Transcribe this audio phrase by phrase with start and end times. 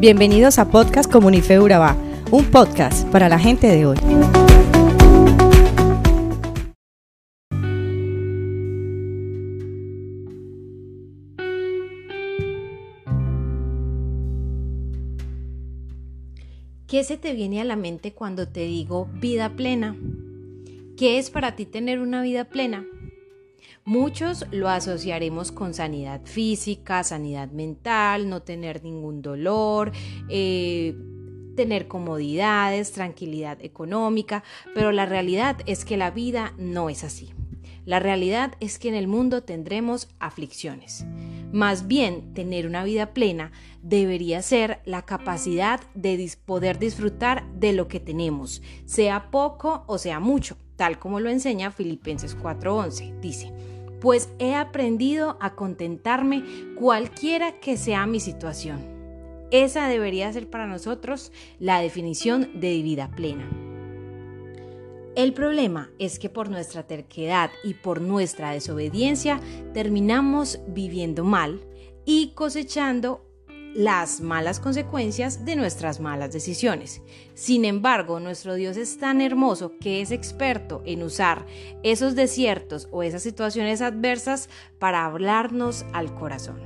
[0.00, 1.94] Bienvenidos a Podcast Comunife Urabá,
[2.30, 3.98] un podcast para la gente de hoy.
[16.86, 19.98] ¿Qué se te viene a la mente cuando te digo vida plena?
[20.96, 22.86] ¿Qué es para ti tener una vida plena?
[23.84, 29.92] Muchos lo asociaremos con sanidad física, sanidad mental, no tener ningún dolor,
[30.28, 30.94] eh,
[31.56, 37.32] tener comodidades, tranquilidad económica, pero la realidad es que la vida no es así.
[37.86, 41.06] La realidad es que en el mundo tendremos aflicciones.
[41.52, 43.50] Más bien, tener una vida plena
[43.82, 50.20] debería ser la capacidad de poder disfrutar de lo que tenemos, sea poco o sea
[50.20, 53.12] mucho, tal como lo enseña Filipenses 4:11.
[53.20, 53.52] Dice,
[54.00, 56.42] pues he aprendido a contentarme
[56.74, 58.80] cualquiera que sea mi situación.
[59.50, 63.46] Esa debería ser para nosotros la definición de vida plena.
[65.16, 69.38] El problema es que por nuestra terquedad y por nuestra desobediencia
[69.74, 71.60] terminamos viviendo mal
[72.06, 73.29] y cosechando
[73.74, 77.02] las malas consecuencias de nuestras malas decisiones.
[77.34, 81.46] Sin embargo, nuestro Dios es tan hermoso que es experto en usar
[81.82, 86.60] esos desiertos o esas situaciones adversas para hablarnos al corazón.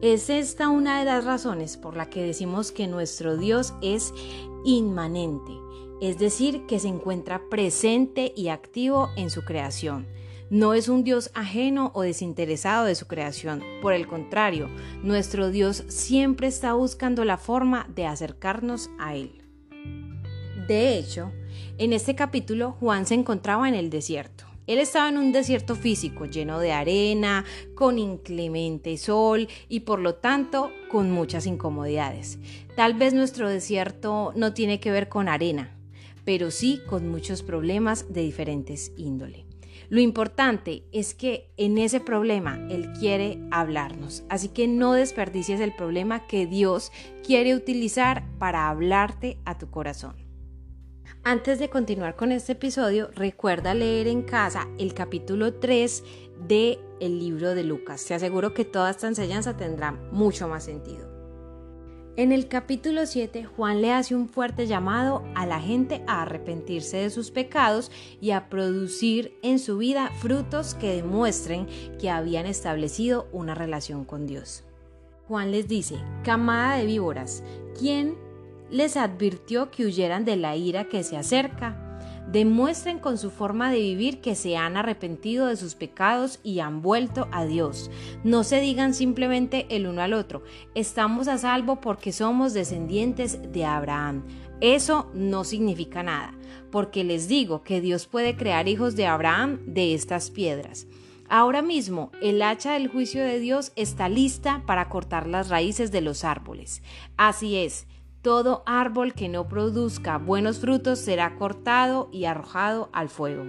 [0.00, 4.12] Es esta una de las razones por la que decimos que nuestro Dios es
[4.64, 5.52] inmanente,
[6.00, 10.06] es decir, que se encuentra presente y activo en su creación
[10.54, 13.60] no es un Dios ajeno o desinteresado de su creación.
[13.82, 14.70] Por el contrario,
[15.02, 19.42] nuestro Dios siempre está buscando la forma de acercarnos a Él.
[20.68, 21.32] De hecho,
[21.76, 24.44] en este capítulo Juan se encontraba en el desierto.
[24.68, 27.44] Él estaba en un desierto físico lleno de arena,
[27.74, 32.38] con inclemente sol y por lo tanto con muchas incomodidades.
[32.76, 35.76] Tal vez nuestro desierto no tiene que ver con arena,
[36.24, 39.43] pero sí con muchos problemas de diferentes índole.
[39.88, 45.74] Lo importante es que en ese problema Él quiere hablarnos, así que no desperdicies el
[45.74, 46.92] problema que Dios
[47.24, 50.16] quiere utilizar para hablarte a tu corazón.
[51.22, 56.04] Antes de continuar con este episodio, recuerda leer en casa el capítulo 3
[56.46, 58.04] del el libro de Lucas.
[58.04, 61.13] Te aseguro que toda esta enseñanza tendrá mucho más sentido.
[62.16, 66.98] En el capítulo 7, Juan le hace un fuerte llamado a la gente a arrepentirse
[66.98, 71.66] de sus pecados y a producir en su vida frutos que demuestren
[71.98, 74.62] que habían establecido una relación con Dios.
[75.26, 77.42] Juan les dice, camada de víboras,
[77.76, 78.16] ¿quién
[78.70, 81.83] les advirtió que huyeran de la ira que se acerca?
[82.30, 86.82] Demuestren con su forma de vivir que se han arrepentido de sus pecados y han
[86.82, 87.90] vuelto a Dios.
[88.24, 90.42] No se digan simplemente el uno al otro,
[90.74, 94.24] estamos a salvo porque somos descendientes de Abraham.
[94.60, 96.34] Eso no significa nada,
[96.70, 100.86] porque les digo que Dios puede crear hijos de Abraham de estas piedras.
[101.28, 106.00] Ahora mismo el hacha del juicio de Dios está lista para cortar las raíces de
[106.00, 106.82] los árboles.
[107.16, 107.86] Así es,
[108.24, 113.44] todo árbol que no produzca buenos frutos será cortado y arrojado al fuego.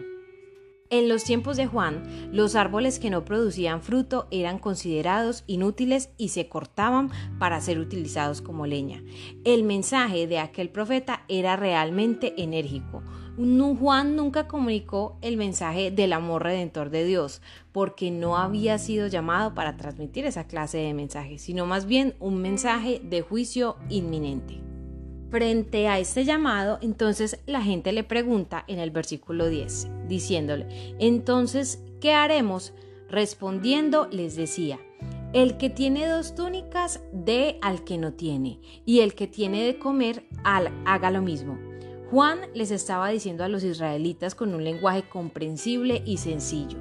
[0.90, 2.04] En los tiempos de Juan,
[2.34, 7.10] los árboles que no producían fruto eran considerados inútiles y se cortaban
[7.40, 9.02] para ser utilizados como leña.
[9.46, 13.02] El mensaje de aquel profeta era realmente enérgico.
[13.38, 17.42] Juan nunca comunicó el mensaje del amor redentor de Dios,
[17.72, 22.42] porque no había sido llamado para transmitir esa clase de mensaje, sino más bien un
[22.42, 24.62] mensaje de juicio inminente.
[25.30, 31.84] Frente a este llamado, entonces la gente le pregunta en el versículo 10, diciéndole, entonces,
[32.00, 32.74] ¿qué haremos?
[33.10, 34.80] Respondiendo les decía,
[35.34, 39.78] el que tiene dos túnicas, dé al que no tiene, y el que tiene de
[39.78, 41.58] comer, al, haga lo mismo.
[42.16, 46.78] Juan les estaba diciendo a los israelitas con un lenguaje comprensible y sencillo,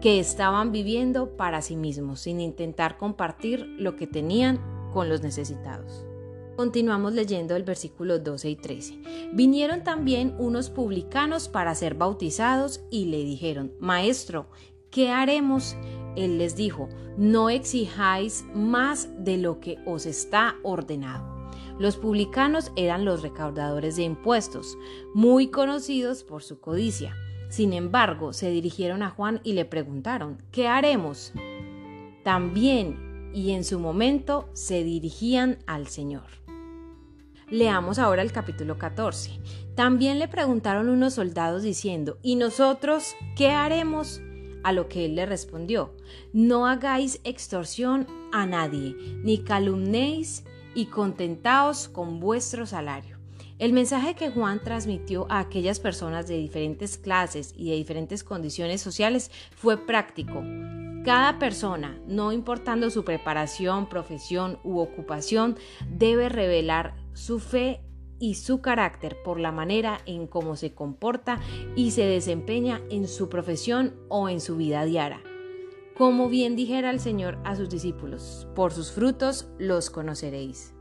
[0.00, 4.58] que estaban viviendo para sí mismos, sin intentar compartir lo que tenían
[4.90, 6.06] con los necesitados.
[6.56, 9.02] Continuamos leyendo el versículo 12 y 13.
[9.34, 14.46] Vinieron también unos publicanos para ser bautizados y le dijeron, Maestro,
[14.90, 15.76] ¿qué haremos?
[16.16, 16.88] Él les dijo,
[17.18, 21.29] no exijáis más de lo que os está ordenado.
[21.80, 24.76] Los publicanos eran los recaudadores de impuestos,
[25.14, 27.16] muy conocidos por su codicia.
[27.48, 31.32] Sin embargo, se dirigieron a Juan y le preguntaron, ¿qué haremos?
[32.22, 36.26] También y en su momento se dirigían al Señor.
[37.48, 39.40] Leamos ahora el capítulo 14.
[39.74, 44.20] También le preguntaron unos soldados diciendo, ¿y nosotros qué haremos?
[44.64, 45.96] A lo que él le respondió,
[46.34, 48.94] no hagáis extorsión a nadie,
[49.24, 50.44] ni calumnéis,
[50.74, 53.18] y contentaos con vuestro salario.
[53.58, 58.80] El mensaje que Juan transmitió a aquellas personas de diferentes clases y de diferentes condiciones
[58.80, 60.42] sociales fue práctico.
[61.04, 65.58] Cada persona, no importando su preparación, profesión u ocupación,
[65.90, 67.82] debe revelar su fe
[68.18, 71.40] y su carácter por la manera en cómo se comporta
[71.76, 75.22] y se desempeña en su profesión o en su vida diaria.
[76.00, 80.72] Como bien dijera el Señor a sus discípulos, por sus frutos los conoceréis.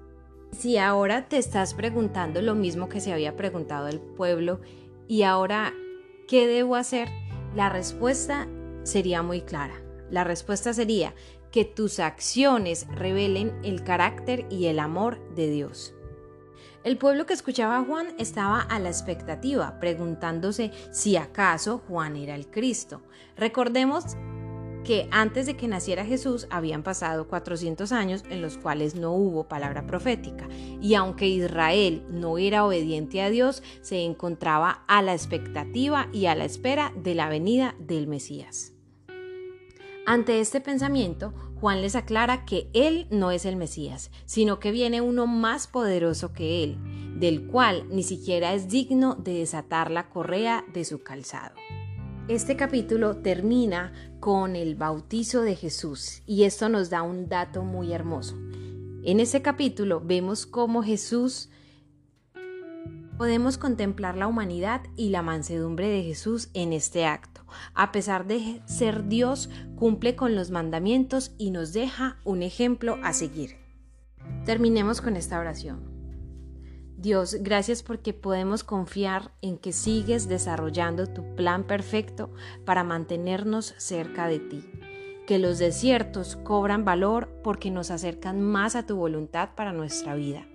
[0.58, 4.62] Si ahora te estás preguntando lo mismo que se había preguntado el pueblo
[5.10, 5.74] y ahora,
[6.26, 7.10] ¿qué debo hacer?
[7.54, 8.48] La respuesta
[8.84, 9.84] sería muy clara.
[10.10, 11.14] La respuesta sería
[11.52, 15.94] que tus acciones revelen el carácter y el amor de Dios.
[16.86, 22.36] El pueblo que escuchaba a Juan estaba a la expectativa, preguntándose si acaso Juan era
[22.36, 23.02] el Cristo.
[23.36, 24.16] Recordemos
[24.84, 29.48] que antes de que naciera Jesús habían pasado 400 años en los cuales no hubo
[29.48, 30.48] palabra profética,
[30.82, 36.36] y aunque Israel no era obediente a Dios, se encontraba a la expectativa y a
[36.36, 38.74] la espera de la venida del Mesías.
[40.06, 45.02] Ante este pensamiento, Juan les aclara que Él no es el Mesías, sino que viene
[45.02, 46.78] uno más poderoso que Él,
[47.20, 51.54] del cual ni siquiera es digno de desatar la correa de su calzado.
[52.30, 57.92] Este capítulo termina con el bautizo de Jesús y esto nos da un dato muy
[57.92, 58.38] hermoso.
[59.04, 61.50] En este capítulo vemos cómo Jesús
[63.18, 67.42] podemos contemplar la humanidad y la mansedumbre de Jesús en este acto.
[67.74, 73.14] A pesar de ser Dios, cumple con los mandamientos y nos deja un ejemplo a
[73.14, 73.56] seguir.
[74.46, 75.99] Terminemos con esta oración.
[77.02, 82.30] Dios, gracias porque podemos confiar en que sigues desarrollando tu plan perfecto
[82.66, 84.70] para mantenernos cerca de ti.
[85.26, 90.46] Que los desiertos cobran valor porque nos acercan más a tu voluntad para nuestra vida.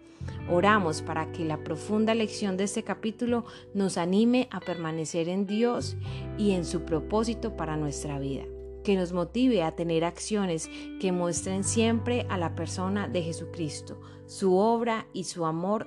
[0.51, 5.97] Oramos para que la profunda lección de este capítulo nos anime a permanecer en Dios
[6.37, 8.45] y en su propósito para nuestra vida,
[8.85, 10.69] que nos motive a tener acciones
[11.01, 15.87] que muestren siempre a la persona de Jesucristo, su obra y su amor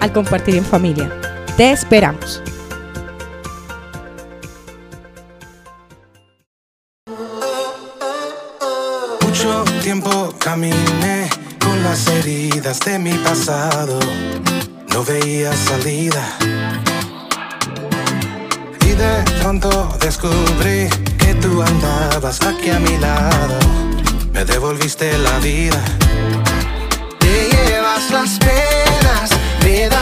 [0.00, 1.10] al compartir en familia.
[1.56, 2.42] Te esperamos.
[9.22, 11.28] Mucho tiempo caminé
[11.60, 13.98] con las heridas de mi pasado.
[14.92, 16.24] No veía salida.
[18.80, 20.88] Y de pronto descubrí
[21.18, 23.58] que tú andabas aquí a mi lado.
[24.32, 25.82] Me devolviste la vida.
[27.18, 29.30] Te llevas las penas,
[29.76, 29.96] me das